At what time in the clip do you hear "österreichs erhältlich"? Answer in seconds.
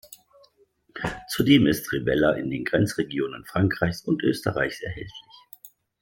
4.23-5.23